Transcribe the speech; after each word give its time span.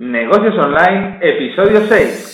Negocios 0.00 0.56
Online, 0.56 1.18
episodio 1.20 1.82
6. 1.86 2.29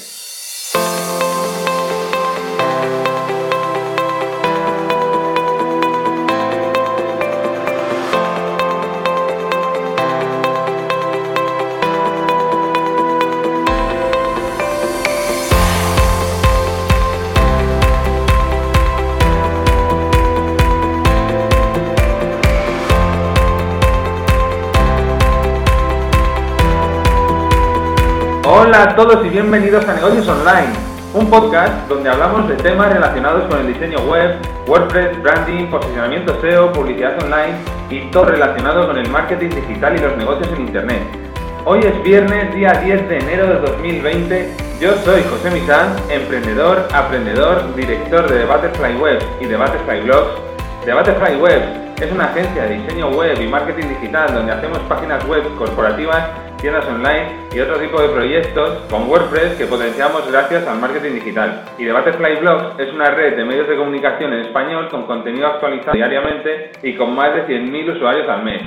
Hola 28.76 28.90
a 28.90 28.94
todos 28.94 29.24
y 29.24 29.30
bienvenidos 29.30 29.88
a 29.88 29.94
Negocios 29.94 30.28
Online, 30.28 30.68
un 31.14 31.30
podcast 31.30 31.88
donde 31.88 32.10
hablamos 32.10 32.46
de 32.46 32.56
temas 32.56 32.92
relacionados 32.92 33.48
con 33.48 33.60
el 33.60 33.68
diseño 33.72 34.00
web, 34.00 34.36
WordPress, 34.66 35.22
branding, 35.22 35.68
posicionamiento 35.68 36.38
SEO, 36.42 36.74
publicidad 36.74 37.16
online 37.24 37.54
y 37.88 38.10
todo 38.10 38.26
relacionado 38.26 38.86
con 38.86 38.98
el 38.98 39.08
marketing 39.08 39.48
digital 39.48 39.96
y 39.96 40.00
los 40.00 40.14
negocios 40.18 40.50
en 40.52 40.66
Internet. 40.66 41.00
Hoy 41.64 41.80
es 41.84 42.02
viernes, 42.02 42.54
día 42.54 42.72
10 42.72 43.08
de 43.08 43.18
enero 43.18 43.46
de 43.46 43.60
2020. 43.60 44.54
Yo 44.78 44.94
soy 45.06 45.22
José 45.22 45.50
Misán, 45.52 45.96
emprendedor, 46.10 46.86
aprendedor, 46.92 47.74
director 47.76 48.30
de 48.30 48.44
Butterfly 48.44 48.96
Web 48.98 49.22
y 49.40 49.46
de 49.46 49.56
Butterfly 49.56 50.02
Blogs. 50.02 50.32
The 50.84 50.92
Butterfly 50.92 51.36
Web 51.36 51.62
es 51.98 52.12
una 52.12 52.26
agencia 52.26 52.64
de 52.64 52.76
diseño 52.76 53.08
web 53.08 53.40
y 53.40 53.48
marketing 53.48 53.88
digital 53.88 54.34
donde 54.34 54.52
hacemos 54.52 54.80
páginas 54.80 55.24
web 55.24 55.42
corporativas 55.56 56.24
tiendas 56.60 56.86
online 56.86 57.48
y 57.54 57.60
otro 57.60 57.78
tipo 57.78 58.00
de 58.00 58.08
proyectos 58.08 58.86
con 58.90 59.08
WordPress 59.08 59.56
que 59.56 59.66
potenciamos 59.66 60.30
gracias 60.30 60.66
al 60.66 60.78
marketing 60.78 61.14
digital. 61.14 61.64
Y 61.78 61.84
The 61.84 61.92
Blogs 62.40 62.78
es 62.78 62.92
una 62.92 63.10
red 63.10 63.36
de 63.36 63.44
medios 63.44 63.68
de 63.68 63.76
comunicación 63.76 64.32
en 64.32 64.40
español 64.40 64.88
con 64.88 65.06
contenido 65.06 65.46
actualizado 65.46 65.92
diariamente 65.92 66.72
y 66.82 66.94
con 66.94 67.14
más 67.14 67.34
de 67.34 67.46
100.000 67.46 67.96
usuarios 67.96 68.28
al 68.28 68.42
mes. 68.42 68.62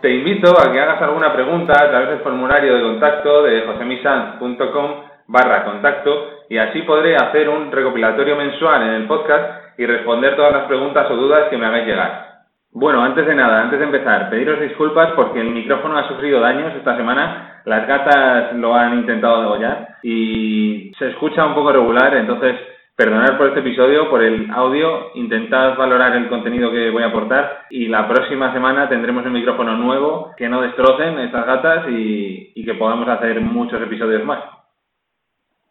Te 0.00 0.10
invito 0.10 0.50
a 0.60 0.72
que 0.72 0.80
hagas 0.80 1.00
alguna 1.00 1.32
pregunta 1.32 1.74
a 1.74 1.88
través 1.88 2.08
del 2.08 2.20
formulario 2.20 2.74
de 2.74 2.82
contacto 2.82 3.42
de 3.44 3.62
josemisan.com 3.62 5.12
barra 5.28 5.64
contacto 5.64 6.44
y 6.48 6.58
así 6.58 6.82
podré 6.82 7.16
hacer 7.16 7.48
un 7.48 7.70
recopilatorio 7.70 8.36
mensual 8.36 8.82
en 8.82 8.94
el 8.94 9.06
podcast 9.06 9.78
y 9.78 9.86
responder 9.86 10.36
todas 10.36 10.52
las 10.52 10.64
preguntas 10.64 11.10
o 11.10 11.16
dudas 11.16 11.48
que 11.48 11.56
me 11.56 11.66
hagáis 11.66 11.86
llegar. 11.86 12.31
Bueno, 12.74 13.02
antes 13.02 13.26
de 13.26 13.34
nada, 13.34 13.60
antes 13.60 13.78
de 13.78 13.84
empezar, 13.84 14.30
pediros 14.30 14.58
disculpas 14.58 15.12
porque 15.12 15.40
el 15.40 15.50
micrófono 15.50 15.98
ha 15.98 16.08
sufrido 16.08 16.40
daños 16.40 16.74
esta 16.74 16.96
semana. 16.96 17.60
Las 17.66 17.86
gatas 17.86 18.54
lo 18.54 18.74
han 18.74 18.94
intentado 18.94 19.42
degollar 19.42 19.96
y 20.02 20.90
se 20.98 21.10
escucha 21.10 21.44
un 21.44 21.54
poco 21.54 21.70
regular, 21.70 22.14
entonces 22.14 22.56
perdonad 22.96 23.36
por 23.36 23.48
este 23.48 23.60
episodio, 23.60 24.08
por 24.08 24.22
el 24.22 24.50
audio, 24.50 25.10
intentad 25.16 25.76
valorar 25.76 26.16
el 26.16 26.30
contenido 26.30 26.70
que 26.70 26.88
voy 26.88 27.02
a 27.02 27.08
aportar 27.08 27.64
y 27.68 27.88
la 27.88 28.08
próxima 28.08 28.54
semana 28.54 28.88
tendremos 28.88 29.26
un 29.26 29.32
micrófono 29.32 29.76
nuevo 29.76 30.30
que 30.38 30.48
no 30.48 30.62
destrocen 30.62 31.18
estas 31.18 31.44
gatas 31.44 31.84
y, 31.90 32.64
que 32.64 32.74
podamos 32.74 33.06
hacer 33.08 33.38
muchos 33.42 33.82
episodios 33.82 34.24
más. 34.24 34.40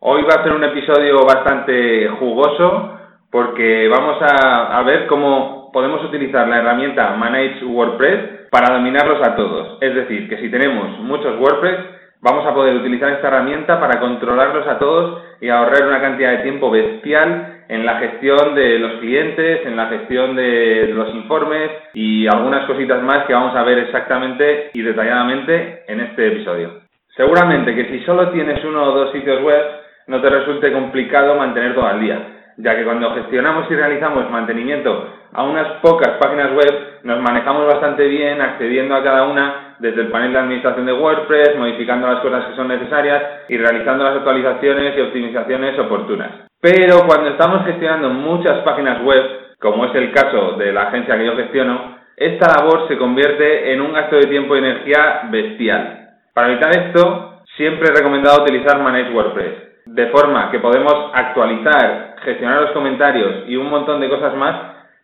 Hoy 0.01 0.21
va 0.21 0.39
a 0.39 0.43
ser 0.43 0.53
un 0.53 0.63
episodio 0.63 1.25
bastante 1.25 2.09
jugoso 2.09 2.99
porque 3.31 3.87
vamos 3.87 4.17
a 4.21 4.83
ver 4.83 5.07
cómo 5.07 5.60
podemos 5.71 6.03
utilizar 6.03 6.47
la 6.47 6.59
herramienta 6.59 7.11
Manage 7.15 7.63
WordPress 7.65 8.49
para 8.49 8.73
dominarlos 8.73 9.25
a 9.25 9.35
todos. 9.35 9.77
Es 9.81 9.95
decir, 9.95 10.27
que 10.29 10.37
si 10.37 10.49
tenemos 10.49 10.99
muchos 10.99 11.39
WordPress, 11.39 11.79
vamos 12.21 12.45
a 12.45 12.53
poder 12.53 12.75
utilizar 12.75 13.09
esta 13.11 13.27
herramienta 13.27 13.79
para 13.79 13.99
controlarlos 13.99 14.67
a 14.67 14.77
todos 14.77 15.23
y 15.39 15.49
ahorrar 15.49 15.87
una 15.87 16.01
cantidad 16.01 16.31
de 16.31 16.43
tiempo 16.43 16.69
bestial 16.69 17.63
en 17.67 17.85
la 17.85 17.97
gestión 17.99 18.53
de 18.53 18.79
los 18.79 18.99
clientes, 18.99 19.65
en 19.65 19.77
la 19.77 19.87
gestión 19.87 20.35
de 20.35 20.91
los 20.93 21.15
informes 21.15 21.71
y 21.93 22.27
algunas 22.27 22.65
cositas 22.65 23.01
más 23.01 23.25
que 23.25 23.33
vamos 23.33 23.55
a 23.55 23.63
ver 23.63 23.79
exactamente 23.79 24.71
y 24.73 24.81
detalladamente 24.81 25.83
en 25.87 26.01
este 26.01 26.27
episodio. 26.27 26.81
Seguramente 27.15 27.73
que 27.73 27.85
si 27.85 28.03
solo 28.05 28.29
tienes 28.29 28.63
uno 28.65 28.83
o 28.83 28.91
dos 28.91 29.11
sitios 29.11 29.41
web, 29.41 29.63
no 30.07 30.21
te 30.21 30.29
resulte 30.29 30.71
complicado 30.73 31.35
mantener 31.35 31.73
todo 31.73 31.87
al 31.87 32.01
día 32.01 32.40
ya 32.57 32.75
que 32.75 32.83
cuando 32.83 33.13
gestionamos 33.15 33.69
y 33.69 33.75
realizamos 33.75 34.29
mantenimiento 34.29 35.07
a 35.33 35.43
unas 35.43 35.67
pocas 35.81 36.17
páginas 36.19 36.51
web, 36.51 36.99
nos 37.03 37.21
manejamos 37.21 37.65
bastante 37.67 38.07
bien 38.07 38.41
accediendo 38.41 38.95
a 38.95 39.03
cada 39.03 39.23
una 39.23 39.75
desde 39.79 40.01
el 40.01 40.07
panel 40.09 40.33
de 40.33 40.39
administración 40.39 40.85
de 40.85 40.93
WordPress, 40.93 41.57
modificando 41.57 42.07
las 42.07 42.19
cosas 42.19 42.45
que 42.45 42.55
son 42.55 42.67
necesarias 42.67 43.23
y 43.49 43.57
realizando 43.57 44.03
las 44.03 44.17
actualizaciones 44.17 44.97
y 44.97 45.01
optimizaciones 45.01 45.79
oportunas. 45.79 46.31
Pero 46.61 47.07
cuando 47.07 47.29
estamos 47.29 47.65
gestionando 47.65 48.09
muchas 48.09 48.59
páginas 48.59 49.01
web, 49.01 49.23
como 49.59 49.85
es 49.85 49.95
el 49.95 50.11
caso 50.11 50.53
de 50.57 50.71
la 50.71 50.83
agencia 50.83 51.17
que 51.17 51.25
yo 51.25 51.35
gestiono, 51.35 51.97
esta 52.15 52.47
labor 52.55 52.87
se 52.87 52.97
convierte 52.97 53.73
en 53.73 53.81
un 53.81 53.93
gasto 53.93 54.15
de 54.17 54.27
tiempo 54.27 54.55
y 54.55 54.59
energía 54.59 55.21
bestial. 55.31 56.09
Para 56.33 56.51
evitar 56.51 56.69
esto, 56.77 57.41
siempre 57.57 57.87
he 57.89 57.97
recomendado 57.97 58.43
utilizar 58.43 58.79
Manage 58.79 59.11
WordPress, 59.11 59.85
de 59.85 60.07
forma 60.07 60.51
que 60.51 60.59
podemos 60.59 60.93
actualizar, 61.13 62.10
gestionar 62.23 62.61
los 62.61 62.71
comentarios 62.71 63.43
y 63.47 63.55
un 63.55 63.69
montón 63.69 63.99
de 63.99 64.09
cosas 64.09 64.35
más 64.35 64.55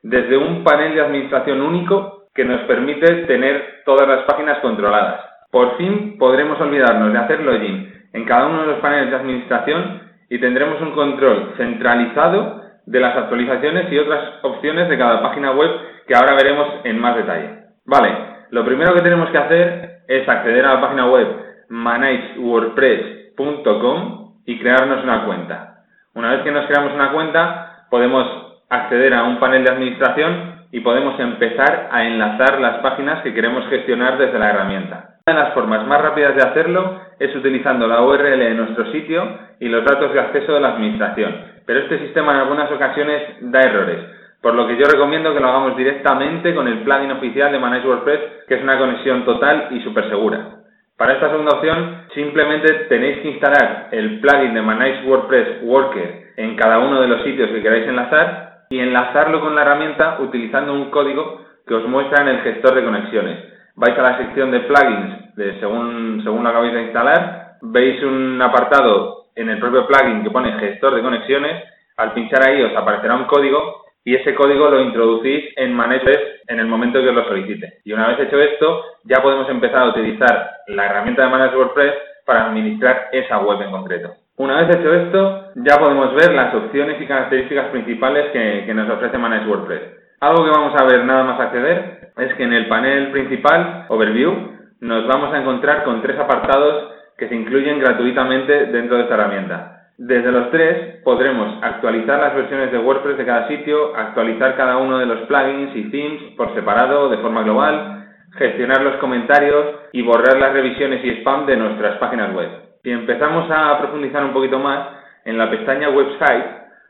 desde 0.03 0.38
un 0.38 0.63
panel 0.63 0.95
de 0.95 1.01
administración 1.01 1.61
único 1.61 2.28
que 2.33 2.45
nos 2.45 2.61
permite 2.61 3.25
tener 3.25 3.81
todas 3.85 4.07
las 4.07 4.23
páginas 4.23 4.59
controladas. 4.59 5.22
Por 5.51 5.75
fin 5.78 6.17
podremos 6.19 6.59
olvidarnos 6.61 7.11
de 7.11 7.19
hacer 7.19 7.41
login 7.41 7.91
en 8.13 8.25
cada 8.25 8.47
uno 8.47 8.61
de 8.61 8.67
los 8.67 8.79
paneles 8.79 9.09
de 9.09 9.16
administración 9.16 10.01
y 10.29 10.39
tendremos 10.39 10.79
un 10.81 10.91
control 10.91 11.53
centralizado 11.57 12.61
de 12.85 13.00
las 13.00 13.17
actualizaciones 13.17 13.91
y 13.91 13.97
otras 13.97 14.35
opciones 14.44 14.88
de 14.89 14.97
cada 14.97 15.22
página 15.22 15.51
web 15.51 15.72
que 16.07 16.16
ahora 16.16 16.35
veremos 16.35 16.67
en 16.84 16.99
más 16.99 17.16
detalle. 17.16 17.49
Vale, 17.85 18.09
lo 18.51 18.66
primero 18.66 18.94
que 18.94 19.01
tenemos 19.01 19.29
que 19.29 19.38
hacer 19.38 19.99
es 20.07 20.28
acceder 20.28 20.66
a 20.66 20.73
la 20.75 20.81
página 20.81 21.07
web 21.07 21.28
managewordpress.com 21.69 24.34
y 24.45 24.59
crearnos 24.59 25.03
una 25.03 25.25
cuenta. 25.25 25.77
Una 26.17 26.31
vez 26.31 26.41
que 26.41 26.51
nos 26.51 26.66
creamos 26.66 26.95
una 26.95 27.11
cuenta, 27.11 27.85
podemos 27.91 28.25
acceder 28.72 29.13
a 29.13 29.25
un 29.25 29.39
panel 29.39 29.63
de 29.63 29.69
administración 29.69 30.66
y 30.72 30.79
podemos 30.79 31.19
empezar 31.19 31.89
a 31.91 32.05
enlazar 32.05 32.59
las 32.59 32.78
páginas 32.78 33.22
que 33.22 33.35
queremos 33.35 33.69
gestionar 33.69 34.17
desde 34.17 34.39
la 34.39 34.50
herramienta. 34.50 35.19
Una 35.28 35.38
de 35.38 35.44
las 35.44 35.53
formas 35.53 35.85
más 35.85 36.01
rápidas 36.01 36.33
de 36.33 36.41
hacerlo 36.41 37.01
es 37.19 37.35
utilizando 37.35 37.85
la 37.85 38.01
URL 38.01 38.39
de 38.39 38.55
nuestro 38.55 38.91
sitio 38.91 39.29
y 39.59 39.69
los 39.69 39.85
datos 39.85 40.11
de 40.11 40.19
acceso 40.19 40.53
de 40.53 40.59
la 40.59 40.69
administración, 40.69 41.35
pero 41.67 41.81
este 41.81 42.00
sistema 42.00 42.34
en 42.34 42.39
algunas 42.39 42.72
ocasiones 42.72 43.22
da 43.41 43.59
errores, 43.59 43.99
por 44.41 44.55
lo 44.55 44.66
que 44.66 44.75
yo 44.75 44.85
recomiendo 44.91 45.35
que 45.35 45.39
lo 45.39 45.49
hagamos 45.49 45.78
directamente 45.78 46.55
con 46.55 46.67
el 46.67 46.79
plugin 46.79 47.11
oficial 47.11 47.51
de 47.51 47.59
Manage 47.59 47.88
WordPress, 47.88 48.19
que 48.47 48.55
es 48.55 48.63
una 48.63 48.79
conexión 48.79 49.23
total 49.23 49.67
y 49.69 49.81
súper 49.81 50.09
segura. 50.09 50.56
Para 50.97 51.13
esta 51.13 51.30
segunda 51.30 51.58
opción, 51.58 52.08
simplemente 52.16 52.74
tenéis 52.90 53.19
que 53.19 53.30
instalar 53.30 53.90
el 53.91 54.19
plugin 54.19 54.56
de 54.56 54.63
Manage 54.63 55.06
WordPress 55.06 55.62
Worker 55.62 56.34
en 56.38 56.56
cada 56.56 56.80
uno 56.80 57.00
de 57.00 57.08
los 57.08 57.22
sitios 57.22 57.52
que 57.52 57.62
queráis 57.62 57.88
enlazar 57.88 58.66
y 58.72 58.80
enlazarlo 58.80 59.40
con 59.41 59.53
la 59.53 59.62
herramienta 59.62 60.18
utilizando 60.19 60.74
un 60.74 60.90
código 60.90 61.46
que 61.68 61.75
os 61.75 61.88
muestra 61.88 62.24
en 62.24 62.30
el 62.30 62.41
gestor 62.41 62.74
de 62.74 62.84
conexiones. 62.84 63.38
Vais 63.75 63.96
a 63.96 64.02
la 64.02 64.18
sección 64.18 64.50
de 64.50 64.62
plugins 64.62 65.35
de 65.35 65.59
según, 65.59 66.22
según 66.24 66.44
lo 66.44 66.50
acabáis 66.50 66.74
de 66.74 66.84
instalar, 66.85 67.58
veis 67.62 68.02
un 68.02 68.41
apartado 68.41 69.25
en 69.35 69.50
el 69.50 69.59
propio 69.59 69.85
plugin 69.85 70.24
que 70.24 70.31
pone 70.31 70.53
gestor 70.53 70.96
de 70.96 71.03
conexiones, 71.03 71.64
al 71.97 72.14
pinchar 72.14 72.41
ahí 72.47 72.64
os 72.64 72.75
aparecerá 72.75 73.14
un 73.14 73.25
código 73.25 73.87
y 74.07 74.16
ese 74.16 74.35
código 74.35 74.69
lo 74.69 74.79
introducís 74.79 75.51
en 75.57 75.73
Manage 75.73 76.40
en 76.47 76.62
el 76.62 76.68
momento 76.68 77.01
que 77.01 77.09
os 77.09 77.13
lo 77.13 77.25
solicite. 77.25 77.79
Y 77.84 77.91
una 77.91 78.07
vez 78.07 78.22
hecho 78.22 78.40
esto, 78.40 78.85
ya 79.03 79.22
podemos 79.22 79.50
empezar 79.50 79.81
a 79.81 79.90
utilizar 79.90 80.50
la 80.68 80.85
herramienta 80.85 81.23
de 81.23 81.29
Manage 81.29 81.57
WordPress 81.57 81.94
para 82.25 82.46
administrar 82.46 83.09
esa 83.12 83.40
web 83.40 83.61
en 83.61 83.70
concreto. 83.70 84.14
Una 84.37 84.61
vez 84.61 84.78
hecho 84.78 84.93
esto, 84.93 85.52
ya 85.55 85.78
podemos 85.78 86.16
ver 86.16 86.34
las 86.34 86.55
opciones 86.55 87.02
y 87.02 87.05
características 87.05 87.67
principales 87.67 88.32
que, 88.32 88.64
que 88.66 88.73
nos 88.73 88.90
ofrece 88.90 89.17
Manage 89.17 89.46
WordPress. 89.46 89.82
Algo 90.22 90.46
que 90.46 90.52
vamos 90.52 90.82
a 90.82 90.85
ver 90.85 91.03
nada 91.03 91.26
más 91.26 91.41
acceder 91.41 92.11
es 92.17 92.34
que 92.35 92.43
en 92.43 92.53
el 92.53 92.67
panel 92.70 93.11
principal, 93.11 93.87
Overview, 93.90 94.53
nos 94.79 95.05
vamos 95.05 95.34
a 95.34 95.40
encontrar 95.40 95.84
con 95.84 96.02
tres 96.02 96.17
apartados 96.17 96.93
que 97.17 97.28
se 97.28 97.35
incluyen 97.35 97.79
gratuitamente 97.79 98.67
dentro 98.67 98.96
de 98.96 99.03
esta 99.03 99.16
herramienta. 99.16 99.77
Desde 99.97 100.32
los 100.32 100.52
tres 100.52 101.02
podremos 101.03 101.58
actualizar 101.64 102.20
las 102.20 102.35
versiones 102.35 102.72
de 102.72 102.78
WordPress 102.78 103.17
de 103.17 103.26
cada 103.26 103.47
sitio, 103.47 103.96
actualizar 103.96 104.55
cada 104.55 104.78
uno 104.78 104.99
de 104.99 105.08
los 105.08 105.22
plugins 105.22 105.76
y 105.76 105.90
themes 105.90 106.22
por 106.38 106.53
separado 106.53 107.09
de 107.09 107.17
forma 107.17 107.41
global, 107.41 108.05
gestionar 108.38 108.84
los 108.84 108.97
comentarios 108.97 109.66
y 109.94 110.03
borrar 110.03 110.38
las 110.38 110.53
revisiones 110.53 111.03
y 111.03 111.09
spam 111.22 111.47
de 111.47 111.58
nuestras 111.58 111.97
páginas 111.97 112.32
web. 112.35 112.47
Si 112.84 112.91
empezamos 112.91 113.49
a 113.49 113.79
profundizar 113.79 114.23
un 114.23 114.34
poquito 114.34 114.59
más, 114.59 114.88
en 115.26 115.35
la 115.35 115.49
pestaña 115.49 115.90
Website 115.90 116.46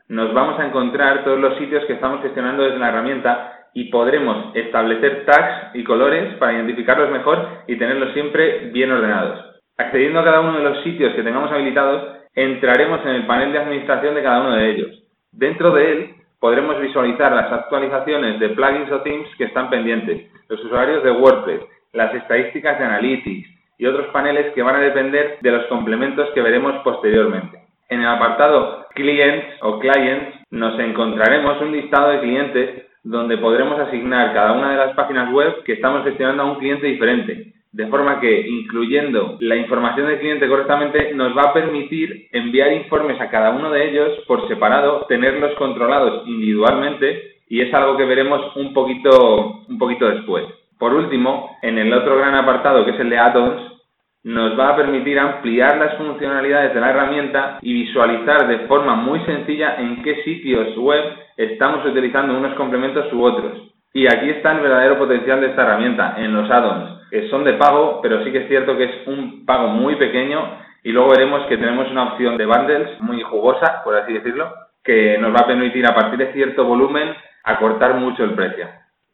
nos 0.08 0.34
vamos 0.34 0.60
a 0.60 0.66
encontrar 0.66 1.24
todos 1.24 1.40
los 1.40 1.56
sitios 1.56 1.86
que 1.86 1.94
estamos 1.94 2.20
gestionando 2.20 2.62
desde 2.62 2.78
la 2.78 2.90
herramienta 2.90 3.52
y 3.72 3.84
podremos 3.84 4.54
establecer 4.54 5.24
tags 5.24 5.74
y 5.74 5.82
colores 5.82 6.34
para 6.34 6.52
identificarlos 6.52 7.10
mejor 7.10 7.38
y 7.66 7.76
tenerlos 7.76 8.12
siempre 8.12 8.68
bien 8.70 8.92
ordenados. 8.92 9.47
Accediendo 9.80 10.18
a 10.18 10.24
cada 10.24 10.40
uno 10.40 10.58
de 10.58 10.64
los 10.64 10.82
sitios 10.82 11.14
que 11.14 11.22
tengamos 11.22 11.52
habilitados, 11.52 12.16
entraremos 12.34 13.00
en 13.04 13.10
el 13.10 13.26
panel 13.26 13.52
de 13.52 13.60
administración 13.60 14.16
de 14.16 14.24
cada 14.24 14.40
uno 14.40 14.56
de 14.56 14.70
ellos. 14.70 15.04
Dentro 15.30 15.70
de 15.70 15.92
él 15.92 16.14
podremos 16.40 16.80
visualizar 16.80 17.30
las 17.30 17.52
actualizaciones 17.52 18.40
de 18.40 18.48
plugins 18.48 18.90
o 18.90 19.02
themes 19.02 19.28
que 19.36 19.44
están 19.44 19.70
pendientes, 19.70 20.32
los 20.48 20.64
usuarios 20.64 21.04
de 21.04 21.12
WordPress, 21.12 21.60
las 21.92 22.12
estadísticas 22.12 22.76
de 22.76 22.86
Analytics 22.86 23.48
y 23.78 23.86
otros 23.86 24.08
paneles 24.08 24.52
que 24.52 24.62
van 24.62 24.74
a 24.74 24.80
depender 24.80 25.38
de 25.40 25.52
los 25.52 25.66
complementos 25.66 26.28
que 26.34 26.42
veremos 26.42 26.82
posteriormente. 26.82 27.60
En 27.88 28.00
el 28.00 28.08
apartado 28.08 28.84
Clients 28.96 29.46
o 29.62 29.78
Clients 29.78 30.40
nos 30.50 30.76
encontraremos 30.80 31.60
un 31.62 31.70
listado 31.70 32.10
de 32.10 32.20
clientes 32.20 32.86
donde 33.04 33.38
podremos 33.38 33.78
asignar 33.78 34.34
cada 34.34 34.52
una 34.54 34.72
de 34.72 34.76
las 34.76 34.96
páginas 34.96 35.32
web 35.32 35.62
que 35.62 35.74
estamos 35.74 36.02
gestionando 36.02 36.42
a 36.42 36.46
un 36.46 36.58
cliente 36.58 36.88
diferente, 36.88 37.47
de 37.72 37.86
forma 37.86 38.20
que 38.20 38.48
incluyendo 38.48 39.36
la 39.40 39.56
información 39.56 40.06
del 40.06 40.20
cliente 40.20 40.48
correctamente 40.48 41.12
nos 41.14 41.36
va 41.36 41.42
a 41.42 41.52
permitir 41.52 42.28
enviar 42.32 42.72
informes 42.72 43.20
a 43.20 43.28
cada 43.28 43.50
uno 43.50 43.70
de 43.70 43.90
ellos 43.90 44.24
por 44.26 44.48
separado, 44.48 45.04
tenerlos 45.08 45.54
controlados 45.54 46.26
individualmente 46.26 47.36
y 47.48 47.60
es 47.60 47.72
algo 47.74 47.96
que 47.96 48.04
veremos 48.04 48.56
un 48.56 48.72
poquito, 48.72 49.64
un 49.68 49.78
poquito 49.78 50.08
después. 50.08 50.44
Por 50.78 50.94
último, 50.94 51.56
en 51.62 51.78
el 51.78 51.92
otro 51.92 52.16
gran 52.16 52.34
apartado 52.34 52.84
que 52.84 52.92
es 52.92 53.00
el 53.00 53.10
de 53.10 53.18
add-ons, 53.18 53.78
nos 54.24 54.58
va 54.58 54.70
a 54.70 54.76
permitir 54.76 55.18
ampliar 55.18 55.78
las 55.78 55.96
funcionalidades 55.96 56.74
de 56.74 56.80
la 56.80 56.90
herramienta 56.90 57.58
y 57.62 57.72
visualizar 57.72 58.48
de 58.48 58.66
forma 58.66 58.94
muy 58.96 59.20
sencilla 59.20 59.76
en 59.78 60.02
qué 60.02 60.22
sitios 60.22 60.76
web 60.76 61.02
estamos 61.36 61.84
utilizando 61.86 62.36
unos 62.36 62.54
complementos 62.54 63.12
u 63.12 63.22
otros. 63.22 63.58
Y 63.94 64.06
aquí 64.06 64.30
está 64.30 64.52
el 64.52 64.60
verdadero 64.60 64.98
potencial 64.98 65.40
de 65.40 65.48
esta 65.48 65.62
herramienta, 65.62 66.14
en 66.18 66.34
los 66.34 66.50
add-ons, 66.50 66.97
que 67.10 67.28
son 67.28 67.44
de 67.44 67.54
pago, 67.54 68.00
pero 68.02 68.24
sí 68.24 68.32
que 68.32 68.38
es 68.38 68.48
cierto 68.48 68.76
que 68.76 68.84
es 68.84 69.06
un 69.06 69.44
pago 69.46 69.68
muy 69.68 69.96
pequeño 69.96 70.58
y 70.82 70.92
luego 70.92 71.10
veremos 71.10 71.44
que 71.46 71.56
tenemos 71.56 71.90
una 71.90 72.12
opción 72.12 72.36
de 72.36 72.46
bundles 72.46 73.00
muy 73.00 73.20
jugosa, 73.22 73.82
por 73.84 73.96
así 73.96 74.12
decirlo, 74.12 74.52
que 74.82 75.18
nos 75.18 75.34
va 75.34 75.40
a 75.40 75.46
permitir 75.46 75.86
a 75.86 75.94
partir 75.94 76.18
de 76.18 76.32
cierto 76.32 76.64
volumen 76.64 77.14
acortar 77.44 77.94
mucho 77.94 78.24
el 78.24 78.34
precio. 78.34 78.66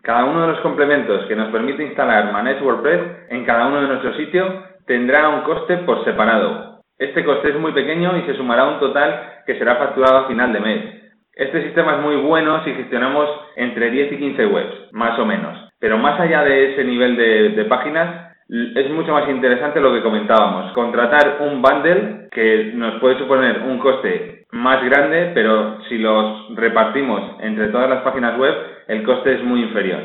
Cada 0.02 0.24
uno 0.24 0.42
de 0.42 0.48
los 0.48 0.60
complementos 0.60 1.24
que 1.26 1.34
nos 1.34 1.50
permite 1.50 1.82
instalar 1.82 2.30
Manage 2.30 2.62
WordPress 2.62 3.30
en 3.30 3.44
cada 3.44 3.66
uno 3.66 3.80
de 3.80 3.88
nuestros 3.88 4.16
sitios 4.16 4.46
tendrá 4.86 5.28
un 5.30 5.40
coste 5.42 5.78
por 5.78 6.04
separado. 6.04 6.80
Este 6.98 7.24
coste 7.24 7.48
es 7.48 7.58
muy 7.58 7.72
pequeño 7.72 8.16
y 8.18 8.22
se 8.22 8.36
sumará 8.36 8.62
a 8.62 8.68
un 8.74 8.80
total 8.80 9.42
que 9.46 9.58
será 9.58 9.76
facturado 9.76 10.18
a 10.18 10.28
final 10.28 10.52
de 10.52 10.60
mes. 10.60 11.02
Este 11.32 11.62
sistema 11.64 11.96
es 11.96 12.02
muy 12.02 12.16
bueno 12.16 12.62
si 12.64 12.72
gestionamos 12.74 13.28
entre 13.56 13.90
10 13.90 14.12
y 14.12 14.18
15 14.18 14.46
webs, 14.46 14.92
más 14.92 15.18
o 15.18 15.24
menos. 15.24 15.63
Pero 15.84 15.98
más 15.98 16.18
allá 16.18 16.42
de 16.44 16.72
ese 16.72 16.82
nivel 16.82 17.14
de, 17.14 17.66
páginas, 17.66 18.32
es 18.48 18.90
mucho 18.90 19.12
más 19.12 19.28
interesante 19.28 19.82
lo 19.82 19.92
que 19.92 20.00
comentábamos. 20.00 20.72
Contratar 20.72 21.36
un 21.40 21.60
bundle 21.60 22.28
que 22.30 22.72
nos 22.74 22.98
puede 23.00 23.18
suponer 23.18 23.60
un 23.60 23.78
coste 23.80 24.46
más 24.52 24.82
grande, 24.82 25.32
pero 25.34 25.82
si 25.90 25.98
los 25.98 26.56
repartimos 26.56 27.38
entre 27.40 27.68
todas 27.68 27.90
las 27.90 28.00
páginas 28.00 28.38
web, 28.38 28.54
el 28.88 29.02
coste 29.02 29.34
es 29.34 29.44
muy 29.44 29.60
inferior. 29.60 30.00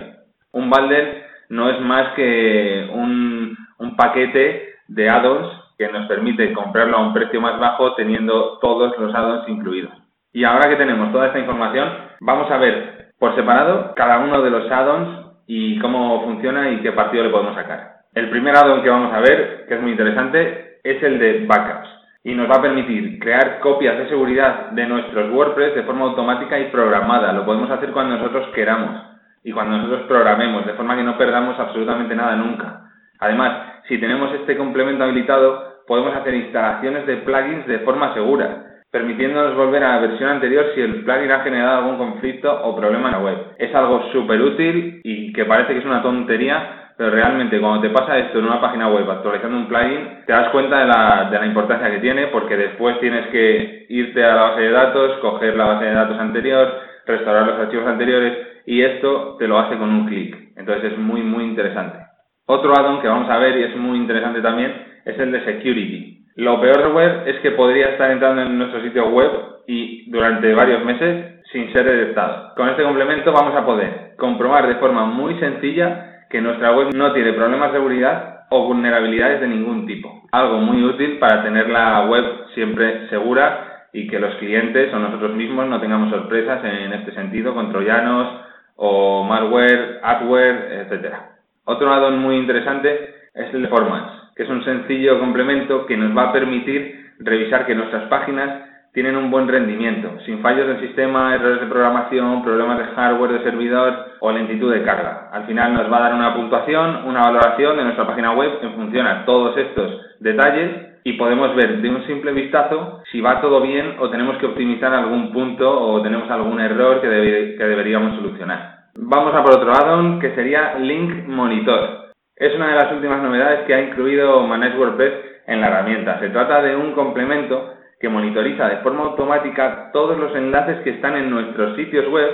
Un 0.52 0.70
bundle 0.70 1.24
no 1.48 1.70
es 1.70 1.80
más 1.80 2.10
que 2.14 2.90
un, 2.92 3.56
un 3.78 3.96
paquete 3.96 4.74
de 4.90 5.10
add-ons 5.10 5.48
que 5.78 5.88
nos 5.88 6.08
permite 6.08 6.52
comprarlo 6.52 6.98
a 6.98 7.08
un 7.08 7.14
precio 7.14 7.40
más 7.40 7.58
bajo 7.58 7.96
teniendo 7.96 8.58
todos 8.60 9.00
los 9.00 9.16
add-ons 9.16 9.48
incluidos. 9.48 9.94
Y 10.34 10.44
ahora 10.44 10.70
que 10.70 10.76
tenemos 10.76 11.14
toda 11.14 11.28
esta 11.28 11.40
información, 11.40 11.90
vamos 12.20 12.52
a 12.52 12.58
ver 12.58 13.14
por 13.18 13.34
separado 13.36 13.94
cada 13.96 14.20
uno 14.20 14.42
de 14.42 14.50
los 14.50 14.70
add-ons 14.70 15.29
y 15.52 15.80
cómo 15.80 16.24
funciona 16.26 16.70
y 16.70 16.78
qué 16.78 16.92
partido 16.92 17.24
le 17.24 17.32
podemos 17.32 17.56
sacar. 17.56 18.02
El 18.14 18.30
primer 18.30 18.56
add-on 18.56 18.84
que 18.84 18.90
vamos 18.90 19.12
a 19.12 19.20
ver, 19.20 19.66
que 19.68 19.74
es 19.74 19.82
muy 19.82 19.92
interesante, 19.92 20.78
es 20.84 21.02
el 21.02 21.18
de 21.18 21.46
backups 21.48 21.90
y 22.24 22.36
nos 22.36 22.48
va 22.48 22.58
a 22.58 22.62
permitir 22.62 23.18
crear 23.18 23.60
copias 23.60 23.98
de 23.98 24.10
seguridad 24.10 24.70
de 24.70 24.86
nuestros 24.86 25.32
WordPress 25.32 25.74
de 25.74 25.82
forma 25.82 26.06
automática 26.06 26.60
y 26.60 26.66
programada. 26.66 27.34
Lo 27.34 27.48
podemos 27.48 27.72
hacer 27.72 27.90
cuando 27.90 28.18
nosotros 28.18 28.50
queramos 28.54 29.02
y 29.44 29.52
cuando 29.52 29.78
nosotros 29.78 30.04
programemos, 30.08 30.68
de 30.68 30.74
forma 30.74 30.96
que 30.96 31.04
no 31.04 31.18
perdamos 31.18 31.60
absolutamente 31.60 32.16
nada 32.16 32.36
nunca. 32.36 32.82
Además, 33.20 33.82
si 33.88 33.98
tenemos 33.98 34.32
este 34.36 34.56
complemento 34.56 35.04
habilitado, 35.04 35.82
podemos 35.88 36.16
hacer 36.16 36.36
instalaciones 36.36 37.08
de 37.08 37.18
plugins 37.18 37.66
de 37.66 37.80
forma 37.80 38.14
segura 38.14 38.69
permitiéndonos 38.92 39.56
volver 39.56 39.84
a 39.84 39.96
la 39.96 40.08
versión 40.08 40.30
anterior 40.30 40.72
si 40.74 40.82
el 40.82 41.04
plugin 41.04 41.32
ha 41.32 41.42
generado 41.42 41.78
algún 41.78 41.98
conflicto 41.98 42.52
o 42.64 42.76
problema 42.76 43.10
en 43.10 43.14
la 43.14 43.20
web. 43.20 43.38
Es 43.58 43.74
algo 43.76 44.12
súper 44.12 44.42
útil 44.42 45.02
y 45.04 45.32
que 45.34 45.46
parece 45.46 45.74
que 45.74 45.80
es 45.80 45.86
una 45.86 46.02
tontería, 46.02 46.94
pero 46.98 47.12
realmente 47.12 47.60
cuando 47.60 47.82
te 47.82 47.90
pasa 47.90 48.18
esto 48.18 48.40
en 48.40 48.46
una 48.46 48.60
página 48.60 48.90
web 48.90 49.10
actualizando 49.10 49.58
un 49.58 49.68
plugin, 49.68 50.26
te 50.26 50.34
das 50.34 50.50
cuenta 50.50 50.80
de 50.80 50.86
la, 50.88 51.30
de 51.32 51.40
la 51.40 51.46
importancia 51.46 51.92
que 51.92 52.00
tiene 52.00 52.28
porque 52.28 52.58
después 52.58 53.00
tienes 53.00 53.28
que 53.28 53.86
irte 53.90 54.24
a 54.24 54.36
la 54.36 54.42
base 54.42 54.62
de 54.62 54.72
datos, 54.72 55.18
coger 55.20 55.56
la 55.56 55.66
base 55.66 55.86
de 55.86 55.94
datos 55.94 56.20
anterior, 56.20 56.80
restaurar 57.06 57.46
los 57.48 57.60
archivos 57.60 57.88
anteriores 57.88 58.38
y 58.66 58.82
esto 58.82 59.36
te 59.38 59.48
lo 59.48 59.60
hace 59.60 59.78
con 59.78 59.90
un 59.90 60.08
clic. 60.08 60.36
Entonces 60.56 60.94
es 60.94 60.98
muy, 60.98 61.22
muy 61.22 61.44
interesante. 61.44 62.00
Otro 62.46 62.74
add-on 62.74 63.02
que 63.02 63.08
vamos 63.08 63.30
a 63.30 63.38
ver 63.38 63.58
y 63.58 63.64
es 63.64 63.76
muy 63.76 63.98
interesante 63.98 64.42
también 64.42 64.74
es 65.06 65.18
el 65.20 65.32
de 65.32 65.46
Security. 65.46 66.19
Lo 66.40 66.62
peor 66.62 66.82
de 66.82 66.90
web 66.94 67.24
es 67.26 67.38
que 67.42 67.52
podría 67.52 67.90
estar 67.90 68.10
entrando 68.12 68.42
en 68.42 68.58
nuestro 68.58 68.82
sitio 68.82 69.10
web 69.10 69.30
y 69.68 70.10
durante 70.10 70.54
varios 70.54 70.86
meses 70.86 71.42
sin 71.52 71.70
ser 71.74 71.84
detectado. 71.84 72.56
Con 72.56 72.70
este 72.70 72.82
complemento 72.82 73.34
vamos 73.34 73.54
a 73.58 73.66
poder 73.66 74.14
comprobar 74.18 74.66
de 74.66 74.76
forma 74.76 75.04
muy 75.04 75.38
sencilla 75.38 76.24
que 76.30 76.40
nuestra 76.40 76.72
web 76.72 76.96
no 76.96 77.12
tiene 77.12 77.34
problemas 77.34 77.74
de 77.74 77.80
seguridad 77.80 78.46
o 78.52 78.68
vulnerabilidades 78.68 79.42
de 79.42 79.50
ningún 79.50 79.86
tipo. 79.86 80.30
Algo 80.32 80.60
muy 80.60 80.82
útil 80.82 81.20
para 81.20 81.44
tener 81.44 81.68
la 81.68 82.06
web 82.06 82.24
siempre 82.56 83.10
segura 83.10 83.88
y 83.92 84.08
que 84.08 84.18
los 84.18 84.34
clientes 84.36 84.94
o 84.94 84.98
nosotros 84.98 85.36
mismos 85.36 85.68
no 85.68 85.82
tengamos 85.82 86.10
sorpresas 86.10 86.64
en 86.64 86.94
este 86.94 87.12
sentido 87.16 87.54
con 87.54 87.70
troyanos 87.70 88.46
o 88.78 89.26
malware, 89.26 90.00
adware, 90.02 90.84
etcétera. 90.84 91.32
Otro 91.66 91.90
lado 91.90 92.12
muy 92.12 92.38
interesante 92.38 93.14
es 93.34 93.54
el 93.54 93.64
de 93.64 93.68
formats 93.68 94.19
que 94.40 94.44
es 94.44 94.50
un 94.50 94.64
sencillo 94.64 95.20
complemento 95.20 95.86
que 95.86 95.98
nos 95.98 96.18
va 96.18 96.30
a 96.30 96.32
permitir 96.32 97.12
revisar 97.20 97.66
que 97.66 97.76
nuestras 97.76 98.04
páginas 98.04 98.70
tienen 98.94 99.18
un 99.18 99.30
buen 99.30 99.50
rendimiento, 99.50 100.18
sin 100.26 100.40
fallos 100.40 100.66
del 100.66 100.80
sistema, 100.80 101.36
errores 101.36 101.60
de 101.60 101.68
programación, 101.68 102.42
problemas 102.42 102.78
de 102.78 102.86
hardware 102.86 103.34
de 103.34 103.44
servidor 103.44 103.94
o 104.22 104.32
lentitud 104.32 104.72
de 104.72 104.84
carga. 104.84 105.28
Al 105.34 105.46
final 105.46 105.74
nos 105.74 105.92
va 105.92 105.98
a 105.98 106.02
dar 106.04 106.14
una 106.14 106.34
puntuación, 106.36 107.04
una 107.04 107.24
valoración 107.24 107.76
de 107.76 107.84
nuestra 107.84 108.08
página 108.08 108.32
web 108.32 108.60
en 108.62 108.76
función 108.76 109.08
a 109.08 109.26
todos 109.26 109.58
estos 109.58 110.00
detalles 110.22 111.02
y 111.04 111.18
podemos 111.18 111.54
ver 111.58 111.82
de 111.82 111.90
un 111.90 112.08
simple 112.08 112.32
vistazo 112.32 113.04
si 113.12 113.20
va 113.20 113.42
todo 113.42 113.60
bien 113.60 113.96
o 114.00 114.10
tenemos 114.10 114.38
que 114.38 114.46
optimizar 114.46 114.94
algún 114.94 115.34
punto 115.34 115.70
o 115.70 116.02
tenemos 116.02 116.32
algún 116.32 116.62
error 116.62 117.02
que, 117.02 117.56
que 117.58 117.66
deberíamos 117.66 118.16
solucionar. 118.16 118.86
Vamos 118.96 119.36
a 119.36 119.44
por 119.44 119.58
otro 119.58 119.74
add-on 119.74 120.22
que 120.22 120.34
sería 120.34 120.76
Link 120.80 121.28
Monitor. 121.28 121.99
Es 122.40 122.56
una 122.56 122.70
de 122.70 122.76
las 122.76 122.92
últimas 122.94 123.22
novedades 123.22 123.66
que 123.68 123.74
ha 123.74 123.82
incluido 123.82 124.42
Manage 124.48 124.78
WordPress 124.78 125.14
en 125.46 125.60
la 125.60 125.68
herramienta. 125.68 126.20
Se 126.20 126.30
trata 126.30 126.62
de 126.62 126.74
un 126.74 126.94
complemento 126.94 127.74
que 128.00 128.08
monitoriza 128.08 128.70
de 128.70 128.78
forma 128.78 129.04
automática 129.04 129.90
todos 129.92 130.18
los 130.18 130.34
enlaces 130.34 130.80
que 130.86 130.92
están 130.92 131.18
en 131.18 131.30
nuestros 131.30 131.76
sitios 131.76 132.08
web 132.08 132.30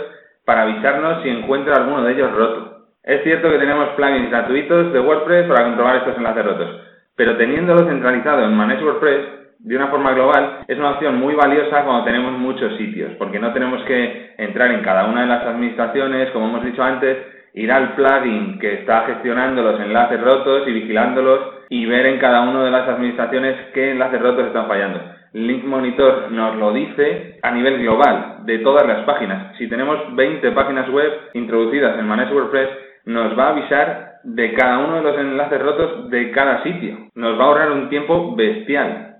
para 0.45 0.61
avisarnos 0.61 1.23
si 1.23 1.29
encuentra 1.29 1.77
alguno 1.77 2.03
de 2.03 2.13
ellos 2.13 2.31
roto. 2.33 2.85
Es 3.03 3.23
cierto 3.23 3.49
que 3.49 3.57
tenemos 3.57 3.89
plugins 3.95 4.29
gratuitos 4.29 4.93
de 4.93 4.99
WordPress 4.99 5.47
para 5.47 5.65
comprobar 5.65 5.95
estos 5.95 6.17
enlaces 6.17 6.45
rotos, 6.45 6.81
pero 7.15 7.35
teniéndolo 7.37 7.87
centralizado 7.87 8.45
en 8.45 8.55
Manage 8.55 8.83
WordPress 8.83 9.25
de 9.57 9.75
una 9.75 9.87
forma 9.87 10.13
global 10.13 10.59
es 10.67 10.77
una 10.77 10.91
opción 10.91 11.15
muy 11.15 11.33
valiosa 11.33 11.83
cuando 11.83 12.03
tenemos 12.03 12.33
muchos 12.33 12.77
sitios, 12.77 13.13
porque 13.17 13.39
no 13.39 13.53
tenemos 13.53 13.81
que 13.85 14.35
entrar 14.37 14.69
en 14.69 14.83
cada 14.83 15.05
una 15.05 15.21
de 15.21 15.27
las 15.27 15.43
administraciones, 15.45 16.29
como 16.29 16.49
hemos 16.49 16.63
dicho 16.63 16.83
antes, 16.83 17.17
ir 17.55 17.71
al 17.71 17.95
plugin 17.95 18.59
que 18.59 18.73
está 18.73 19.05
gestionando 19.07 19.63
los 19.63 19.79
enlaces 19.79 20.21
rotos 20.21 20.67
y 20.67 20.73
vigilándolos 20.73 21.39
y 21.69 21.85
ver 21.85 22.05
en 22.05 22.19
cada 22.19 22.41
una 22.41 22.63
de 22.63 22.71
las 22.71 22.87
administraciones 22.87 23.55
qué 23.73 23.91
enlaces 23.91 24.21
rotos 24.21 24.47
están 24.47 24.67
fallando. 24.67 24.99
Link 25.31 25.63
Monitor 25.63 26.31
nos 26.31 26.57
lo 26.57 26.73
dice 26.73 27.39
a 27.41 27.51
nivel 27.51 27.79
global 27.79 28.45
de 28.45 28.59
todas 28.59 28.85
las 28.85 29.05
páginas. 29.05 29.55
Si 29.57 29.67
tenemos 29.67 30.15
20 30.15 30.51
páginas 30.51 30.89
web 30.89 31.11
introducidas 31.33 31.97
en 31.97 32.07
Manage 32.07 32.33
WordPress, 32.33 32.69
nos 33.05 33.37
va 33.37 33.47
a 33.47 33.49
avisar 33.51 34.11
de 34.23 34.53
cada 34.53 34.79
uno 34.79 34.97
de 34.97 35.03
los 35.03 35.17
enlaces 35.17 35.61
rotos 35.61 36.09
de 36.09 36.31
cada 36.31 36.61
sitio. 36.63 37.09
Nos 37.15 37.39
va 37.39 37.43
a 37.43 37.47
ahorrar 37.47 37.71
un 37.71 37.89
tiempo 37.89 38.35
bestial. 38.35 39.17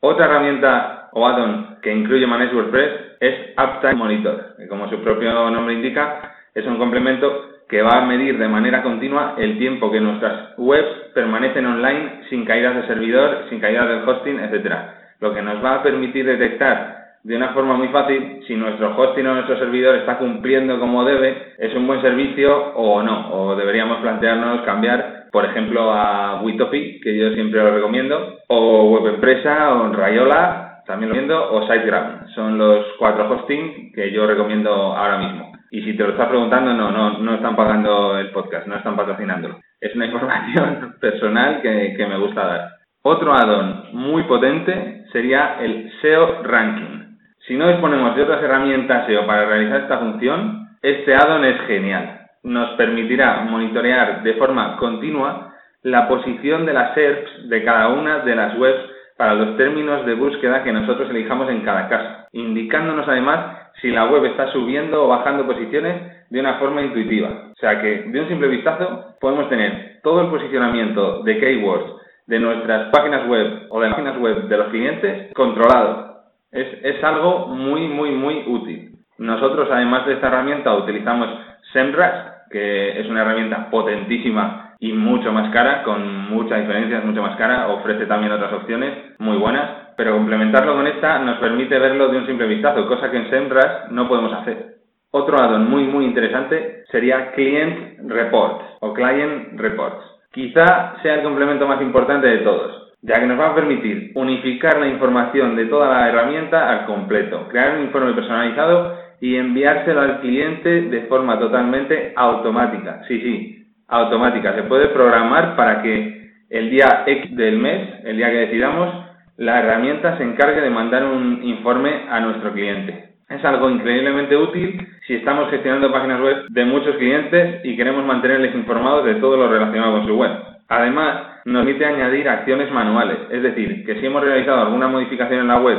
Otra 0.00 0.26
herramienta 0.26 1.08
o 1.12 1.26
add-on 1.26 1.78
que 1.82 1.92
incluye 1.92 2.26
Manage 2.26 2.54
WordPress 2.54 2.90
es 3.20 3.34
Uptime 3.56 3.94
Monitor, 3.94 4.56
que 4.56 4.66
como 4.68 4.88
su 4.88 5.00
propio 5.02 5.32
nombre 5.50 5.74
indica, 5.74 6.32
es 6.54 6.66
un 6.66 6.78
complemento 6.78 7.55
que 7.68 7.82
va 7.82 7.98
a 7.98 8.06
medir 8.06 8.38
de 8.38 8.48
manera 8.48 8.82
continua 8.82 9.34
el 9.38 9.58
tiempo 9.58 9.90
que 9.90 10.00
nuestras 10.00 10.54
webs 10.56 11.10
permanecen 11.14 11.66
online 11.66 12.22
sin 12.30 12.44
caídas 12.44 12.76
de 12.76 12.86
servidor, 12.86 13.46
sin 13.48 13.60
caídas 13.60 13.88
del 13.88 14.08
hosting, 14.08 14.38
etcétera. 14.38 14.94
Lo 15.20 15.34
que 15.34 15.42
nos 15.42 15.64
va 15.64 15.76
a 15.76 15.82
permitir 15.82 16.26
detectar 16.26 16.96
de 17.24 17.36
una 17.36 17.48
forma 17.48 17.74
muy 17.74 17.88
fácil 17.88 18.40
si 18.46 18.54
nuestro 18.54 18.96
hosting 18.96 19.26
o 19.26 19.34
nuestro 19.34 19.58
servidor 19.58 19.96
está 19.96 20.16
cumpliendo 20.18 20.78
como 20.78 21.04
debe, 21.04 21.54
es 21.58 21.74
un 21.74 21.86
buen 21.86 22.00
servicio 22.00 22.72
o 22.74 23.02
no, 23.02 23.32
o 23.32 23.56
deberíamos 23.56 23.98
plantearnos 23.98 24.60
cambiar 24.60 25.26
por 25.32 25.44
ejemplo 25.44 25.92
a 25.92 26.40
Witopi, 26.42 27.00
que 27.00 27.14
yo 27.14 27.32
siempre 27.32 27.62
lo 27.62 27.74
recomiendo, 27.74 28.38
o 28.46 28.90
Web 28.90 29.16
Empresa, 29.16 29.74
o 29.74 29.92
Rayola, 29.92 30.82
también 30.86 31.10
lo 31.10 31.14
recomiendo, 31.14 31.52
o 31.52 31.62
SiteGround. 31.62 32.28
Son 32.28 32.56
los 32.56 32.86
cuatro 32.98 33.30
hosting 33.30 33.92
que 33.92 34.12
yo 34.12 34.26
recomiendo 34.26 34.70
ahora 34.70 35.18
mismo. 35.18 35.55
Y 35.70 35.82
si 35.82 35.96
te 35.96 36.04
lo 36.04 36.10
estás 36.10 36.28
preguntando, 36.28 36.72
no, 36.72 36.90
no, 36.90 37.18
no 37.18 37.34
están 37.34 37.56
pagando 37.56 38.18
el 38.18 38.30
podcast, 38.30 38.66
no 38.66 38.76
están 38.76 38.96
patrocinándolo. 38.96 39.60
Es 39.80 39.94
una 39.94 40.06
información 40.10 40.96
personal 41.00 41.60
que, 41.62 41.94
que 41.96 42.06
me 42.06 42.18
gusta 42.18 42.46
dar. 42.46 42.70
Otro 43.02 43.34
add-on 43.34 43.84
muy 43.92 44.24
potente 44.24 45.04
sería 45.12 45.56
el 45.60 45.92
SEO 46.00 46.42
Ranking. 46.42 47.16
Si 47.46 47.56
no 47.56 47.68
disponemos 47.68 48.16
de 48.16 48.22
otras 48.22 48.42
herramientas 48.42 49.06
SEO 49.06 49.26
para 49.26 49.46
realizar 49.46 49.82
esta 49.82 49.98
función, 49.98 50.68
este 50.82 51.14
add-on 51.14 51.44
es 51.44 51.60
genial. 51.68 52.20
Nos 52.42 52.70
permitirá 52.70 53.42
monitorear 53.42 54.22
de 54.22 54.34
forma 54.34 54.76
continua 54.76 55.54
la 55.82 56.08
posición 56.08 56.66
de 56.66 56.72
las 56.72 56.94
SERPs 56.94 57.48
de 57.48 57.64
cada 57.64 57.88
una 57.88 58.18
de 58.18 58.34
las 58.34 58.58
webs 58.58 58.90
para 59.16 59.34
los 59.34 59.56
términos 59.56 60.04
de 60.04 60.14
búsqueda 60.14 60.62
que 60.64 60.72
nosotros 60.72 61.08
elijamos 61.10 61.48
en 61.48 61.60
cada 61.62 61.88
caso, 61.88 62.26
indicándonos 62.32 63.08
además 63.08 63.65
si 63.80 63.90
la 63.90 64.06
web 64.06 64.24
está 64.24 64.50
subiendo 64.52 65.04
o 65.04 65.08
bajando 65.08 65.46
posiciones 65.46 66.28
de 66.30 66.40
una 66.40 66.54
forma 66.54 66.82
intuitiva. 66.82 67.50
O 67.52 67.58
sea 67.58 67.80
que 67.80 68.02
de 68.02 68.20
un 68.20 68.28
simple 68.28 68.48
vistazo 68.48 69.14
podemos 69.20 69.48
tener 69.48 70.00
todo 70.02 70.22
el 70.22 70.28
posicionamiento 70.28 71.22
de 71.22 71.38
keywords 71.38 71.92
de 72.26 72.40
nuestras 72.40 72.90
páginas 72.90 73.26
web 73.28 73.66
o 73.70 73.80
de 73.80 73.88
las 73.88 73.96
páginas 73.96 74.18
web 74.18 74.48
de 74.48 74.56
los 74.56 74.68
clientes 74.68 75.32
controlado. 75.34 76.22
Es, 76.50 76.66
es 76.82 77.04
algo 77.04 77.48
muy, 77.48 77.88
muy, 77.88 78.10
muy 78.10 78.44
útil. 78.46 78.92
Nosotros, 79.18 79.68
además 79.70 80.06
de 80.06 80.14
esta 80.14 80.28
herramienta, 80.28 80.74
utilizamos 80.74 81.28
SEMrush, 81.72 82.50
que 82.50 83.00
es 83.00 83.06
una 83.08 83.22
herramienta 83.22 83.70
potentísima 83.70 84.65
y 84.78 84.92
mucho 84.92 85.32
más 85.32 85.52
cara, 85.52 85.82
con 85.82 86.30
muchas 86.30 86.60
diferencias, 86.60 87.04
mucho 87.04 87.22
más 87.22 87.36
cara. 87.36 87.68
Ofrece 87.68 88.06
también 88.06 88.32
otras 88.32 88.52
opciones 88.52 88.92
muy 89.18 89.36
buenas, 89.36 89.94
pero 89.96 90.12
complementarlo 90.12 90.74
con 90.74 90.86
esta 90.86 91.18
nos 91.18 91.38
permite 91.38 91.78
verlo 91.78 92.08
de 92.08 92.18
un 92.18 92.26
simple 92.26 92.46
vistazo, 92.46 92.86
cosa 92.86 93.10
que 93.10 93.16
en 93.16 93.30
SEMrush 93.30 93.90
no 93.90 94.08
podemos 94.08 94.32
hacer. 94.32 94.76
Otro 95.10 95.38
addon 95.38 95.70
muy, 95.70 95.84
muy 95.84 96.04
interesante 96.04 96.84
sería 96.90 97.32
Client 97.32 98.00
Reports 98.06 98.64
o 98.80 98.92
Client 98.92 99.58
Reports. 99.58 100.04
Quizá 100.32 100.96
sea 101.02 101.14
el 101.14 101.22
complemento 101.22 101.66
más 101.66 101.80
importante 101.80 102.26
de 102.26 102.38
todos, 102.38 102.92
ya 103.00 103.18
que 103.18 103.26
nos 103.26 103.40
va 103.40 103.48
a 103.48 103.54
permitir 103.54 104.12
unificar 104.14 104.78
la 104.78 104.88
información 104.88 105.56
de 105.56 105.66
toda 105.66 105.88
la 105.88 106.08
herramienta 106.08 106.68
al 106.68 106.84
completo, 106.84 107.48
crear 107.48 107.78
un 107.78 107.84
informe 107.84 108.12
personalizado 108.12 108.94
y 109.20 109.36
enviárselo 109.36 110.02
al 110.02 110.20
cliente 110.20 110.82
de 110.82 111.00
forma 111.02 111.38
totalmente 111.38 112.12
automática. 112.14 113.00
Sí, 113.08 113.18
sí, 113.22 113.65
automática. 113.88 114.54
Se 114.54 114.64
puede 114.64 114.88
programar 114.88 115.56
para 115.56 115.82
que 115.82 116.30
el 116.50 116.70
día 116.70 117.04
X 117.06 117.36
del 117.36 117.58
mes, 117.58 118.04
el 118.04 118.16
día 118.16 118.30
que 118.30 118.46
decidamos, 118.46 119.06
la 119.36 119.60
herramienta 119.60 120.16
se 120.16 120.24
encargue 120.24 120.60
de 120.60 120.70
mandar 120.70 121.04
un 121.04 121.40
informe 121.42 122.06
a 122.10 122.20
nuestro 122.20 122.52
cliente. 122.52 123.10
Es 123.28 123.44
algo 123.44 123.68
increíblemente 123.68 124.36
útil 124.36 124.86
si 125.06 125.14
estamos 125.14 125.50
gestionando 125.50 125.92
páginas 125.92 126.20
web 126.20 126.46
de 126.48 126.64
muchos 126.64 126.96
clientes 126.96 127.60
y 127.64 127.76
queremos 127.76 128.04
mantenerles 128.04 128.54
informados 128.54 129.04
de 129.04 129.16
todo 129.16 129.36
lo 129.36 129.48
relacionado 129.48 129.98
con 129.98 130.06
su 130.06 130.16
web. 130.16 130.30
Además, 130.68 131.42
nos 131.44 131.64
permite 131.64 131.84
añadir 131.84 132.28
acciones 132.28 132.70
manuales, 132.72 133.18
es 133.30 133.42
decir, 133.42 133.84
que 133.84 134.00
si 134.00 134.06
hemos 134.06 134.22
realizado 134.22 134.62
alguna 134.62 134.88
modificación 134.88 135.40
en 135.40 135.48
la 135.48 135.58
web 135.58 135.78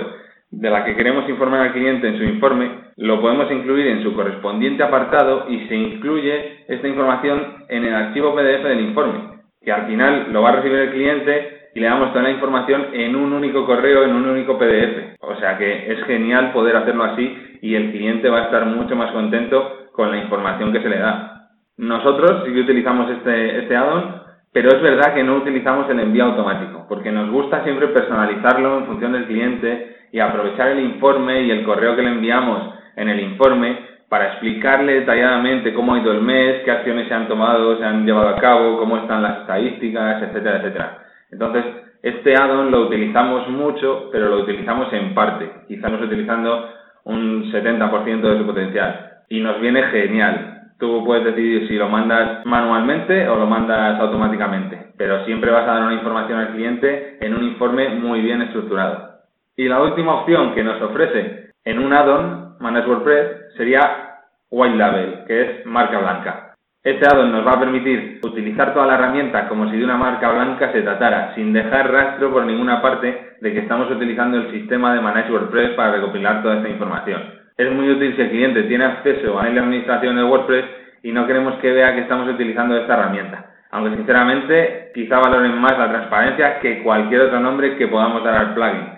de 0.51 0.70
la 0.70 0.86
que 0.86 0.96
queremos 0.96 1.27
informar 1.30 1.62
al 1.62 1.74
cliente 1.74 2.08
en 2.08 2.18
su 2.18 2.24
informe, 2.24 2.72
lo 2.98 3.22
podemos 3.22 3.51
incluir 3.51 3.88
en 3.88 4.04
su 4.04 4.13
correspondiente 4.13 4.84
apartado 4.84 5.46
y 5.50 5.68
se 5.68 5.75
incluye 5.75 6.66
esta 6.68 6.88
información 6.88 7.66
en 7.70 7.84
el 7.84 7.94
archivo 7.94 8.34
PDF 8.34 8.63
del 8.63 8.82
informe, 8.82 9.20
que 9.62 9.72
al 9.72 9.86
final 9.88 10.27
lo 10.32 10.42
va 10.42 10.50
a 10.50 10.56
recibir 10.58 10.80
el 10.80 10.92
cliente 10.92 11.58
y 11.75 11.80
le 11.80 11.88
damos 11.88 12.12
toda 12.12 12.24
la 12.24 12.32
información 12.32 12.88
en 12.94 13.16
un 13.16 13.34
único 13.34 13.66
correo, 13.66 14.04
en 14.04 14.16
un 14.16 14.27
único 14.27 14.58
PDF. 14.58 15.18
O 15.20 15.36
sea 15.36 15.58
que 15.58 15.92
es 15.92 16.04
genial 16.06 16.51
poder 16.54 16.75
hacerlo 16.75 17.04
así 17.04 17.60
y 17.62 17.75
el 17.75 17.92
cliente 17.92 18.30
va 18.30 18.39
a 18.39 18.44
estar 18.46 18.66
mucho 18.66 18.96
más 18.96 19.12
contento 19.12 19.89
con 19.92 20.10
la 20.10 20.18
información 20.18 20.72
que 20.72 20.82
se 20.82 20.89
le 20.89 20.98
da. 20.98 21.50
Nosotros 21.77 22.44
sí 22.46 22.54
que 22.54 22.62
utilizamos 22.62 23.12
este, 23.12 23.60
este 23.60 23.75
add-on, 23.75 24.24
pero 24.51 24.70
es 24.70 24.82
verdad 24.82 25.13
que 25.13 25.24
no 25.24 25.36
utilizamos 25.36 25.88
el 25.92 26.00
envío 26.00 26.24
automático, 26.24 26.88
porque 26.89 27.12
nos 27.12 27.30
gusta 27.30 27.63
siempre 27.63 27.89
personalizarlo 27.89 28.80
en 28.80 28.86
función 28.88 29.12
del 29.12 29.25
cliente 29.25 29.97
y 30.12 30.20
aprovechar 30.20 30.70
el 30.70 30.80
informe 30.80 31.44
y 31.44 31.52
el 31.52 31.64
correo 31.64 31.96
que 31.96 32.02
le 32.02 32.10
enviamos 32.10 32.74
en 32.96 33.10
el 33.10 33.20
informe 33.20 33.78
para 34.10 34.28
explicarle 34.28 35.02
detalladamente 35.02 35.74
cómo 35.74 35.94
ha 35.94 36.00
ido 36.00 36.12
el 36.12 36.22
mes, 36.22 36.64
qué 36.64 36.72
acciones 36.72 37.08
se 37.08 37.14
han 37.14 37.28
tomado, 37.28 37.78
se 37.78 37.84
han 37.84 38.06
llevado 38.06 38.30
a 38.30 38.38
cabo, 38.38 38.78
cómo 38.78 38.98
están 38.98 39.22
las 39.22 39.42
estadísticas, 39.42 40.24
etcétera, 40.24 40.58
etcétera. 40.58 40.98
Entonces, 41.32 41.66
este 42.04 42.36
add-on 42.36 42.72
lo 42.72 42.88
utilizamos 42.88 43.50
mucho, 43.50 44.10
pero 44.12 44.30
lo 44.30 44.44
utilizamos 44.44 44.92
en 44.94 45.14
parte. 45.14 45.50
Quizá 45.68 45.88
estamos 45.88 46.02
utilizando 46.02 46.70
un 47.04 47.52
70% 47.52 48.22
de 48.22 48.38
su 48.38 48.46
potencial. 48.46 49.12
Y 49.30 49.42
nos 49.42 49.60
viene 49.60 49.84
genial. 49.84 50.72
Tú 50.80 51.04
puedes 51.04 51.26
decidir 51.26 51.68
si 51.68 51.76
lo 51.76 51.90
mandas 51.90 52.46
manualmente 52.46 53.28
o 53.28 53.36
lo 53.36 53.48
mandas 53.48 54.00
automáticamente, 54.00 54.92
pero 54.96 55.26
siempre 55.26 55.52
vas 55.52 55.68
a 55.68 55.74
dar 55.74 55.84
una 55.84 55.96
información 55.96 56.40
al 56.40 56.54
cliente 56.54 57.18
en 57.20 57.34
un 57.34 57.44
informe 57.44 57.90
muy 57.90 58.22
bien 58.22 58.44
estructurado. 58.44 59.17
Y 59.60 59.68
la 59.68 59.82
última 59.82 60.22
opción 60.22 60.54
que 60.54 60.64
nos 60.64 60.80
ofrece 60.84 61.50
en 61.66 61.80
un 61.80 61.92
add-on, 61.92 62.58
Manage 62.60 62.88
WordPress, 62.88 63.56
sería 63.58 64.20
White 64.52 64.78
Label, 64.78 65.24
que 65.26 65.42
es 65.42 65.66
marca 65.66 65.98
blanca. 65.98 66.54
Este 66.84 67.08
addon 67.08 67.32
nos 67.32 67.46
va 67.46 67.54
a 67.54 67.60
permitir 67.60 68.20
utilizar 68.22 68.76
toda 68.76 68.86
la 68.86 68.94
herramienta 68.94 69.50
como 69.50 69.68
si 69.72 69.78
de 69.78 69.84
una 69.84 69.98
marca 69.98 70.32
blanca 70.32 70.72
se 70.72 70.84
tratara, 70.84 71.34
sin 71.34 71.54
dejar 71.54 71.92
rastro 71.92 72.32
por 72.32 72.46
ninguna 72.46 72.84
parte 72.84 73.36
de 73.42 73.52
que 73.52 73.62
estamos 73.62 73.90
utilizando 73.90 74.38
el 74.38 74.52
sistema 74.52 74.94
de 74.94 75.02
Manage 75.02 75.32
WordPress 75.32 75.72
para 75.72 75.94
recopilar 75.94 76.44
toda 76.44 76.58
esta 76.58 76.70
información. 76.70 77.24
Es 77.58 77.72
muy 77.72 77.90
útil 77.90 78.16
si 78.16 78.22
el 78.22 78.30
cliente 78.30 78.62
tiene 78.64 78.86
acceso 78.86 79.40
a 79.40 79.50
la 79.50 79.62
administración 79.62 80.18
de 80.18 80.24
WordPress 80.24 80.66
y 81.02 81.12
no 81.12 81.26
queremos 81.26 81.56
que 81.56 81.72
vea 81.72 81.96
que 81.96 82.02
estamos 82.02 82.30
utilizando 82.30 82.78
esta 82.78 82.94
herramienta. 82.94 83.56
Aunque 83.72 83.98
sinceramente 83.98 84.92
quizá 84.94 85.18
valoren 85.18 85.60
más 85.60 85.76
la 85.80 85.90
transparencia 85.90 86.60
que 86.60 86.84
cualquier 86.84 87.22
otro 87.22 87.40
nombre 87.40 87.76
que 87.76 87.88
podamos 87.88 88.24
dar 88.24 88.36
al 88.36 88.54
plugin. 88.54 88.97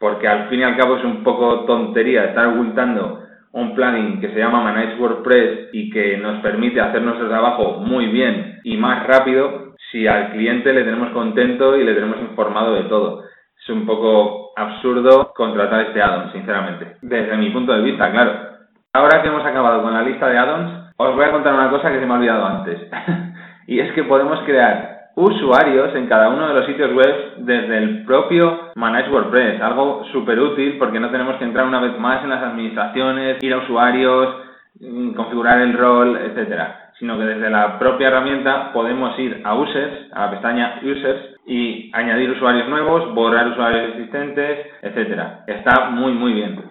Porque 0.00 0.26
al 0.26 0.48
fin 0.48 0.60
y 0.60 0.62
al 0.62 0.78
cabo 0.78 0.96
es 0.96 1.04
un 1.04 1.22
poco 1.22 1.66
tontería 1.66 2.24
estar 2.24 2.46
ocultando 2.46 3.20
un 3.52 3.74
plugin 3.74 4.20
que 4.20 4.30
se 4.30 4.38
llama 4.38 4.62
Manage 4.62 4.96
WordPress 4.96 5.68
y 5.72 5.90
que 5.90 6.16
nos 6.16 6.40
permite 6.40 6.80
hacer 6.80 7.02
nuestro 7.02 7.28
trabajo 7.28 7.80
muy 7.80 8.06
bien 8.06 8.60
y 8.64 8.78
más 8.78 9.06
rápido 9.06 9.74
si 9.90 10.06
al 10.06 10.30
cliente 10.30 10.72
le 10.72 10.84
tenemos 10.84 11.10
contento 11.10 11.76
y 11.76 11.84
le 11.84 11.94
tenemos 11.94 12.18
informado 12.20 12.74
de 12.74 12.84
todo. 12.84 13.24
Es 13.60 13.68
un 13.68 13.84
poco 13.84 14.52
absurdo 14.56 15.32
contratar 15.34 15.82
este 15.82 16.00
addon, 16.00 16.32
sinceramente. 16.32 16.96
Desde 17.02 17.36
mi 17.36 17.50
punto 17.50 17.72
de 17.72 17.82
vista, 17.82 18.10
claro. 18.10 18.32
Ahora 18.94 19.20
que 19.20 19.28
hemos 19.28 19.44
acabado 19.44 19.82
con 19.82 19.92
la 19.92 20.02
lista 20.02 20.28
de 20.28 20.38
addons, 20.38 20.92
os 20.96 21.14
voy 21.14 21.24
a 21.24 21.32
contar 21.32 21.54
una 21.54 21.70
cosa 21.70 21.90
que 21.90 22.00
se 22.00 22.06
me 22.06 22.14
ha 22.14 22.16
olvidado 22.16 22.46
antes. 22.46 22.80
y 23.66 23.80
es 23.80 23.92
que 23.92 24.04
podemos 24.04 24.40
crear 24.44 24.99
usuarios 25.20 25.94
en 25.94 26.06
cada 26.06 26.30
uno 26.30 26.48
de 26.48 26.54
los 26.54 26.66
sitios 26.66 26.92
web 26.94 27.34
desde 27.38 27.78
el 27.78 28.04
propio 28.04 28.72
Manage 28.74 29.10
WordPress. 29.10 29.60
Algo 29.60 30.04
súper 30.12 30.40
útil 30.40 30.78
porque 30.78 30.98
no 30.98 31.10
tenemos 31.10 31.36
que 31.36 31.44
entrar 31.44 31.66
una 31.66 31.80
vez 31.80 31.98
más 31.98 32.24
en 32.24 32.30
las 32.30 32.42
administraciones, 32.42 33.42
ir 33.42 33.52
a 33.52 33.58
usuarios, 33.58 34.36
mm, 34.80 35.12
configurar 35.12 35.60
el 35.60 35.74
rol, 35.74 36.16
etcétera, 36.16 36.92
sino 36.98 37.18
que 37.18 37.24
desde 37.24 37.50
la 37.50 37.78
propia 37.78 38.08
herramienta 38.08 38.72
podemos 38.72 39.18
ir 39.18 39.42
a 39.44 39.54
Users, 39.54 40.12
a 40.12 40.26
la 40.26 40.30
pestaña 40.30 40.80
Users 40.82 41.36
y 41.46 41.90
añadir 41.94 42.30
usuarios 42.30 42.68
nuevos, 42.68 43.14
borrar 43.14 43.48
usuarios 43.48 43.90
existentes, 43.90 44.66
etcétera. 44.80 45.44
Está 45.46 45.90
muy 45.90 46.12
muy 46.12 46.32
bien. 46.32 46.62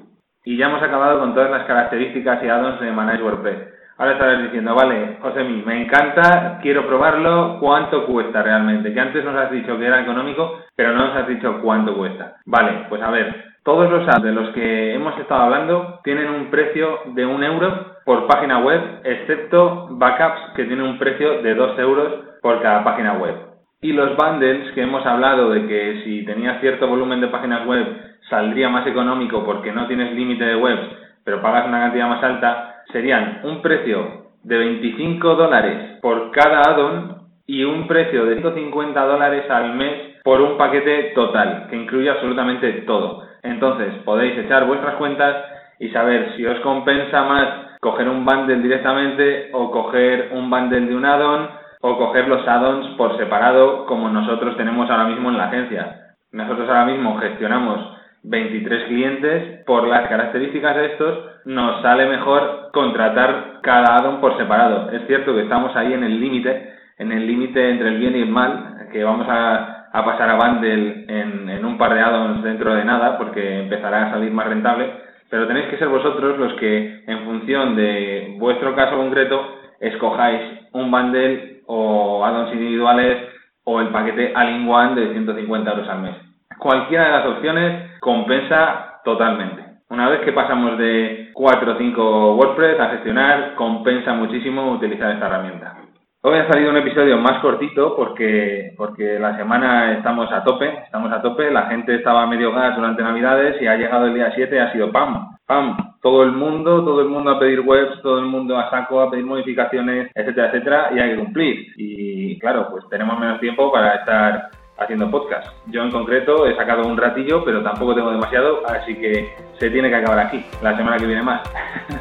Y 0.44 0.58
ya 0.58 0.68
hemos 0.68 0.82
acabado 0.82 1.20
con 1.20 1.36
todas 1.36 1.51
las 1.51 1.65
características 1.65 2.41
y 2.44 2.48
add-ons 2.48 2.79
de 2.79 2.91
Manage 2.91 3.24
WordPress. 3.24 3.78
Ahora 4.00 4.13
estarás 4.13 4.44
diciendo, 4.44 4.74
vale, 4.74 5.18
Josemi, 5.22 5.62
me 5.65 5.82
encanta, 5.82 6.60
quiero 6.62 6.88
probarlo, 6.88 7.58
¿cuánto 7.60 8.06
cuesta 8.06 8.41
realmente? 8.41 8.94
Que 8.94 9.00
antes 9.00 9.25
nos 9.25 9.36
has 9.36 9.51
dicho 9.51 9.77
que 9.77 9.86
era 9.86 10.00
económico, 10.00 10.58
pero 10.74 10.94
no 10.94 11.08
nos 11.08 11.18
has 11.18 11.27
dicho 11.27 11.60
cuánto 11.62 11.94
cuesta. 11.98 12.38
Vale, 12.46 12.86
pues 12.88 13.01
a 13.01 13.12
ver, 13.12 13.44
todos 13.65 13.91
los 13.91 14.08
apps 14.08 14.24
de 14.24 14.32
los 14.32 14.51
que 14.51 14.94
hemos 14.96 15.20
estado 15.20 15.41
hablando 15.41 16.00
tienen 16.06 16.29
un 16.29 16.50
precio 16.50 17.01
de 17.08 17.25
un 17.25 17.44
euro 17.44 17.98
por 18.06 18.25
página 18.25 18.60
web, 18.60 19.01
excepto 19.03 19.89
Backups, 19.91 20.53
que 20.56 20.63
tiene 20.63 20.84
un 20.84 20.98
precio 20.98 21.41
de 21.41 21.56
dos 21.56 21.77
euros 21.77 22.13
por 22.41 22.62
cada 22.62 22.86
página 22.86 23.15
web. 23.15 23.36
Y 23.82 23.91
los 23.91 24.15
bundles 24.15 24.72
que 24.75 24.82
hemos 24.82 25.06
hablado 25.06 25.50
de 25.50 25.68
que 25.68 26.03
si 26.06 26.24
tenías 26.24 26.62
cierto 26.62 26.88
volumen 26.88 27.20
de 27.20 27.27
páginas 27.27 27.65
web 27.65 27.86
saldría 28.29 28.70
más 28.70 28.88
económico 28.88 29.44
porque 29.44 29.74
no 29.74 29.88
tienes 29.88 30.13
límite 30.13 30.46
de 30.46 30.56
webs, 30.56 30.88
pero 31.25 31.41
pagas 31.41 31.68
una 31.68 31.82
cantidad 31.82 32.08
más 32.08 32.24
alta, 32.24 32.78
serían 32.91 33.41
un 33.43 33.62
precio 33.62 34.29
de 34.43 34.58
25 34.58 35.36
dólares 35.36 36.00
por 36.01 36.31
cada 36.31 36.62
add-on 36.62 37.19
y 37.46 37.63
un 37.63 37.88
precio 37.88 38.25
de 38.25 38.36
150 38.36 39.05
dólares 39.05 39.50
al 39.50 39.74
mes 39.75 40.17
por 40.24 40.41
un 40.41 40.58
paquete 40.58 41.12
total, 41.15 41.67
que 41.69 41.75
incluye 41.75 42.10
absolutamente 42.10 42.72
todo. 42.86 43.24
Entonces 43.43 43.93
podéis 44.05 44.38
echar 44.38 44.65
vuestras 44.65 44.96
cuentas 44.96 45.36
y 45.79 45.89
saber 45.89 46.34
si 46.36 46.46
os 46.46 46.60
compensa 46.60 47.24
más 47.24 47.48
coger 47.79 48.10
un 48.10 48.25
bundle 48.25 48.58
directamente 48.58 49.50
o 49.53 49.72
coger 49.72 50.29
un 50.34 50.50
bundle 50.50 50.81
de 50.81 50.96
un 50.96 51.05
add-on 51.05 51.50
o 51.81 51.98
coger 51.98 52.27
los 52.27 52.46
add-ons 52.48 52.96
por 52.98 53.17
separado 53.17 53.86
como 53.86 54.10
nosotros 54.10 54.58
tenemos 54.58 54.89
ahora 54.89 55.05
mismo 55.05 55.29
en 55.29 55.38
la 55.38 55.46
agencia. 55.46 56.15
Nosotros 56.31 56.67
ahora 56.67 56.86
mismo 56.86 57.17
gestionamos 57.17 57.99
23 58.23 58.83
clientes, 58.85 59.63
por 59.65 59.88
las 59.88 60.07
características 60.07 60.75
de 60.75 60.85
estos, 60.88 61.25
nos 61.45 61.81
sale 61.81 62.07
mejor 62.07 62.69
contratar 62.73 63.59
cada 63.61 63.97
add-on 63.97 64.19
por 64.19 64.38
separado. 64.38 64.91
Es 64.91 65.07
cierto 65.07 65.33
que 65.33 65.43
estamos 65.43 65.75
ahí 65.75 65.93
en 65.93 66.03
el 66.03 66.19
límite, 66.19 66.73
en 66.97 67.11
el 67.11 67.25
límite 67.25 67.69
entre 67.69 67.89
el 67.89 67.97
bien 67.97 68.15
y 68.15 68.21
el 68.21 68.29
mal, 68.29 68.88
que 68.91 69.03
vamos 69.03 69.27
a, 69.29 69.88
pasar 69.91 70.29
a 70.29 70.35
bundle 70.35 71.05
en, 71.07 71.49
en 71.49 71.65
un 71.65 71.77
par 71.77 71.93
de 71.93 72.01
add-ons 72.01 72.43
dentro 72.43 72.73
de 72.75 72.83
nada, 72.83 73.17
porque 73.17 73.61
empezará 73.61 74.07
a 74.07 74.11
salir 74.11 74.31
más 74.31 74.47
rentable, 74.47 74.91
pero 75.29 75.47
tenéis 75.47 75.67
que 75.67 75.77
ser 75.77 75.88
vosotros 75.88 76.38
los 76.38 76.53
que, 76.53 77.03
en 77.07 77.23
función 77.25 77.75
de 77.75 78.35
vuestro 78.38 78.75
caso 78.75 78.97
concreto, 78.97 79.55
escojáis 79.79 80.41
un 80.73 80.91
bundle 80.91 81.61
o 81.67 82.25
add-ons 82.25 82.51
individuales 82.53 83.29
o 83.63 83.79
el 83.79 83.89
paquete 83.89 84.33
all-in-one 84.35 84.95
de 84.95 85.13
150 85.13 85.71
euros 85.71 85.89
al 85.89 86.01
mes. 86.01 86.28
Cualquiera 86.60 87.06
de 87.06 87.12
las 87.12 87.25
opciones 87.25 88.00
compensa 88.01 89.00
totalmente. 89.06 89.63
Una 89.89 90.10
vez 90.10 90.20
que 90.22 90.34
pasamos 90.34 90.78
de 90.78 91.30
4 91.34 91.72
o 91.72 91.78
5 91.78 92.36
WordPress 92.36 92.80
a 92.80 92.89
gestionar, 92.89 93.56
compensa 93.56 94.13
muchísimo 94.13 94.74
utilizar 94.74 95.12
esta 95.12 95.28
herramienta. 95.28 95.78
Hoy 96.22 96.38
ha 96.38 96.51
salido 96.51 96.70
un 96.70 96.78
episodio 96.78 97.18
más 97.18 97.39
cortito 97.39 97.96
porque, 97.96 98.74
porque 98.75 99.18
la 99.18 99.38
semana 99.38 99.94
estamos 99.94 100.30
a 100.34 100.44
tope, 100.44 100.68
estamos 100.84 101.10
a 101.13 101.22
tope, 101.22 101.50
la 101.50 101.68
gente 101.68 101.96
estaba 101.96 102.28
medio 102.28 102.51
gas 102.51 102.75
durante 102.75 103.04
Navidades 103.04 103.62
y 103.62 103.68
ha 103.68 103.78
llegado 103.78 104.08
el 104.08 104.16
día 104.16 104.34
7 104.36 104.54
y 104.54 104.60
ha 104.60 104.74
sido 104.74 104.92
¡pam! 104.92 105.38
¡pam! 105.48 105.78
Todo 106.01 106.24
el 106.24 106.34
mundo, 106.34 106.84
todo 106.84 107.00
el 107.00 107.08
mundo 107.08 107.32
a 107.32 107.39
pedir 107.39 107.62
webs, 107.62 108.01
todo 108.01 108.20
el 108.20 108.25
mundo 108.25 108.58
a 108.58 108.70
saco 108.70 109.00
a 109.00 109.10
pedir 109.10 109.25
modificaciones, 109.25 110.12
etcétera, 110.13 110.48
etcétera, 110.48 110.89
y 110.94 111.00
hay 111.00 111.12
que 111.12 111.24
cumplir. 111.24 111.68
Y 111.78 112.38
claro, 112.39 112.68
pues 112.70 112.84
tenemos 112.89 113.18
menos 113.18 113.39
tiempo 113.39 113.72
para 113.72 113.96
estar 113.96 114.50
haciendo 114.79 115.09
podcast. 115.12 115.48
Yo 115.67 115.83
en 115.83 115.91
concreto 115.91 116.48
he 116.48 116.55
sacado 116.55 116.88
un 116.88 116.98
ratillo, 116.98 117.43
pero 117.43 117.62
tampoco 117.62 117.95
tengo 117.95 118.12
demasiado, 118.12 118.62
así 118.67 118.95
que 118.95 119.36
se 119.59 119.69
tiene 119.69 119.89
que 119.89 119.95
acabar 119.95 120.19
aquí, 120.19 120.43
la 120.62 120.75
semana 120.75 120.98
que 120.98 121.05
viene 121.05 121.21
más. 121.21 121.41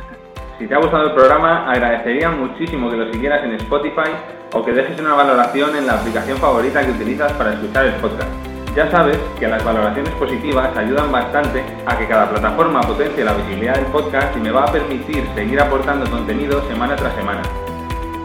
si 0.58 0.66
te 0.66 0.74
ha 0.74 0.78
gustado 0.78 1.06
el 1.06 1.12
programa, 1.12 1.70
agradecería 1.70 2.30
muchísimo 2.30 2.90
que 2.90 2.96
lo 2.96 3.12
siguieras 3.12 3.44
en 3.44 3.52
Spotify 3.54 4.10
o 4.52 4.64
que 4.64 4.72
dejes 4.72 4.98
una 5.00 5.14
valoración 5.14 5.76
en 5.76 5.86
la 5.86 5.94
aplicación 5.94 6.38
favorita 6.38 6.84
que 6.84 6.92
utilizas 6.92 7.32
para 7.34 7.52
escuchar 7.52 7.86
el 7.86 7.94
podcast. 7.94 8.30
Ya 8.74 8.88
sabes 8.90 9.18
que 9.40 9.48
las 9.48 9.64
valoraciones 9.64 10.12
positivas 10.14 10.76
ayudan 10.76 11.10
bastante 11.10 11.64
a 11.84 11.98
que 11.98 12.06
cada 12.06 12.30
plataforma 12.30 12.80
potencie 12.82 13.24
la 13.24 13.32
visibilidad 13.32 13.74
del 13.74 13.86
podcast 13.86 14.36
y 14.36 14.40
me 14.40 14.52
va 14.52 14.64
a 14.64 14.72
permitir 14.72 15.26
seguir 15.34 15.60
aportando 15.60 16.08
contenido 16.08 16.62
semana 16.68 16.94
tras 16.94 17.14
semana. 17.16 17.42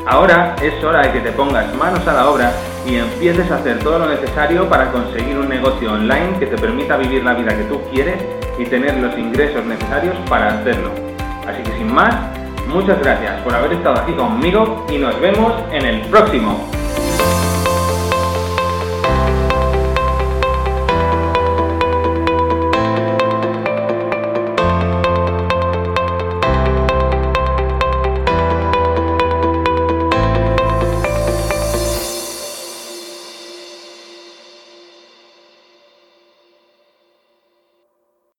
Ahora 0.05 0.55
es 0.62 0.83
hora 0.83 1.01
de 1.03 1.13
que 1.13 1.19
te 1.22 1.31
pongas 1.31 1.74
manos 1.75 2.05
a 2.05 2.13
la 2.13 2.29
obra 2.29 2.51
y 2.86 2.98
empieces 2.98 3.50
a 3.50 3.55
hacer 3.55 3.79
todo 3.79 4.00
lo 4.00 4.10
necesario 4.10 4.67
para 4.67 4.91
conseguir 4.91 5.38
un 5.38 5.48
negocio 5.48 5.93
online 5.93 6.38
que 6.39 6.45
te 6.45 6.57
permita 6.57 6.98
vivir 6.98 7.24
la 7.24 7.33
vida 7.33 7.55
que 7.55 7.63
tú 7.63 7.79
quieres 7.89 8.22
y 8.60 8.65
tener 8.65 8.98
los 8.98 9.17
ingresos 9.17 9.63
necesarios 9.65 10.15
para 10.27 10.60
hacerlo. 10.60 10.91
Así 11.48 11.63
que 11.63 11.77
sin 11.77 11.93
más, 11.93 12.15
muchas 12.67 13.00
gracias 13.00 13.41
por 13.43 13.55
haber 13.55 13.74
estado 13.74 13.95
aquí 14.01 14.12
conmigo 14.12 14.86
y 14.89 14.98
nos 14.98 15.19
vemos 15.22 15.53
en 15.72 15.86
el 15.86 16.01
próximo. 16.07 16.73